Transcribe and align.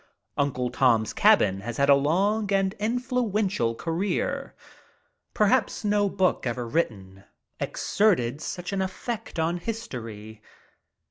"Uncle 0.35 0.71
Tom's 0.71 1.13
Cabin" 1.13 1.59
has 1.59 1.77
had 1.77 1.87
a 1.87 1.93
long 1.93 2.51
and 2.51 2.73
influential 2.79 3.75
career. 3.75 4.55
Perhaps 5.35 5.85
no 5.85 6.09
book 6.09 6.47
ever 6.47 6.65
written 6.67 7.23
exerted 7.59 8.41
such 8.41 8.73
an 8.73 8.81
effect 8.81 9.37
on 9.37 9.57
history. 9.57 10.41